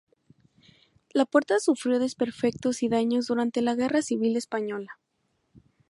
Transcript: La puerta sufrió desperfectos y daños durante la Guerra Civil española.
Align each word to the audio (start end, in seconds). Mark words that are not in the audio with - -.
La 1.13 1.25
puerta 1.27 1.59
sufrió 1.59 1.99
desperfectos 1.99 2.81
y 2.81 2.89
daños 2.89 3.27
durante 3.27 3.61
la 3.61 3.75
Guerra 3.75 4.01
Civil 4.01 4.35
española. 4.35 4.99